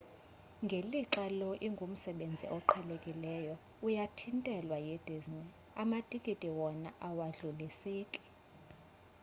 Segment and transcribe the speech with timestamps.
[0.63, 3.53] ngelixa lo ingumsebenzi oqhelekileyo
[3.85, 5.47] uyathintelwa yidisney
[5.81, 8.21] amatikiti wona awadluliseki